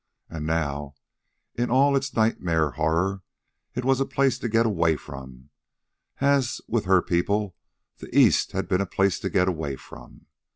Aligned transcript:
And 0.31 0.47
now, 0.47 0.95
in 1.53 1.69
all 1.69 1.95
its 1.95 2.15
nightmare 2.15 2.71
horror, 2.71 3.21
it 3.75 3.85
was 3.85 3.99
a 3.99 4.03
place 4.07 4.39
to 4.39 4.49
get 4.49 4.65
away 4.65 4.95
from, 4.95 5.51
as 6.19 6.59
with 6.67 6.85
her 6.85 7.03
people 7.03 7.55
the 7.97 8.07
East 8.17 8.51
had 8.53 8.67
been 8.67 8.81
a 8.81 8.87
place 8.87 9.19
to 9.19 9.29
get 9.29 9.47
away 9.47 9.75
from. 9.75 10.25